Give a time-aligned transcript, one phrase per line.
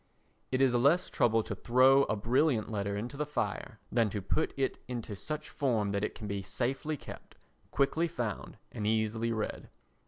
[0.51, 4.51] It is less trouble to throw a brilliant letter into the fire than to put
[4.57, 7.35] it into such form that it can be safely kept,
[7.69, 9.69] quickly found and easily read.